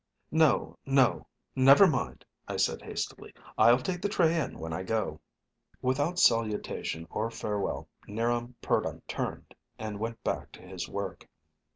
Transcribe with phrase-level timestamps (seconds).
[0.31, 1.27] "No, no!
[1.55, 3.33] Never mind!" I said hastily.
[3.55, 5.21] "I'll take the tray in when I go."
[5.79, 11.29] Without salutation or farewell 'Niram Purdon turned and went back to his work.